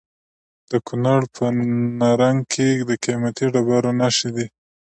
[0.71, 1.45] د کونړ په
[1.99, 4.47] نرنګ کې د قیمتي ډبرو نښې دي.